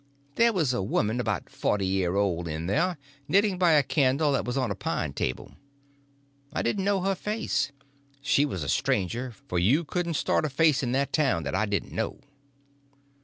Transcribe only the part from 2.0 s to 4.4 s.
old in there knitting by a candle